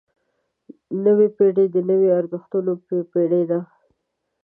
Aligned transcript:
نوې 1.05 1.27
پېړۍ 1.35 1.67
د 1.71 1.77
نویو 1.89 2.15
ارزښتونو 2.19 2.71
پېړۍ 3.11 3.43
ده. 3.51 3.59